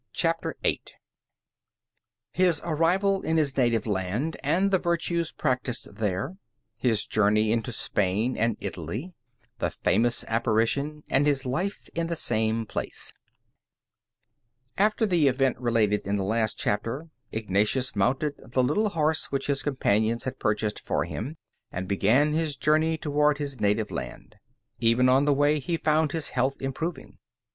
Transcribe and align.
CHAPTER 0.13 0.55
VIII 0.63 0.81
HIS 2.31 2.59
ARRIVAL 2.61 3.21
IN 3.21 3.37
HIS 3.37 3.55
NATIVE 3.55 3.85
LAND 3.85 4.35
AND 4.43 4.71
THE 4.71 4.79
VIRTUES 4.79 5.31
PRACTISED 5.33 5.97
THERE 5.97 6.37
HIS 6.79 7.05
JOURNEY 7.05 7.51
INTO 7.51 7.71
SPAIN 7.71 8.35
AND 8.35 8.57
ITALY 8.61 9.13
THE 9.59 9.69
FAMOUS 9.69 10.25
APPARITION 10.27 11.03
AND 11.07 11.27
HIS 11.27 11.45
LIFE 11.45 11.87
IN 11.93 12.07
THE 12.07 12.15
SAME 12.15 12.65
PLACE 12.65 13.13
After 14.75 15.05
the 15.05 15.27
event 15.27 15.59
related 15.59 16.07
in 16.07 16.15
the 16.15 16.23
last 16.23 16.57
chapter, 16.57 17.09
Ignatius 17.31 17.95
mounted 17.95 18.37
the 18.39 18.63
little 18.63 18.89
horse 18.89 19.31
which 19.31 19.45
his 19.45 19.61
companions 19.61 20.23
had 20.23 20.39
purchased 20.39 20.79
for 20.79 21.05
him, 21.05 21.37
and 21.71 21.87
began 21.87 22.33
his 22.33 22.57
journey 22.57 22.97
toward 22.97 23.37
his 23.37 23.61
native 23.61 23.91
land. 23.91 24.37
Even 24.79 25.07
on 25.07 25.25
the 25.25 25.33
way 25.35 25.59
he 25.59 25.77
found 25.77 26.11
his 26.11 26.29
health 26.29 26.55
improving. 26.59 27.19